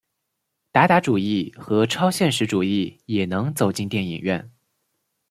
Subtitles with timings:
[0.71, 4.49] 达达主义和超现实主义也能走进电影院。